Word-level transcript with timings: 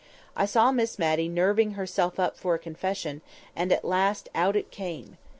I 0.35 0.47
saw 0.47 0.71
Miss 0.71 0.97
Matty 0.97 1.29
nerving 1.29 1.73
herself 1.73 2.19
up 2.19 2.35
for 2.35 2.55
a 2.55 2.57
confession; 2.57 3.21
and 3.55 3.71
at 3.71 3.85
last 3.85 4.29
out 4.33 4.55
it 4.55 4.71
came. 4.71 5.19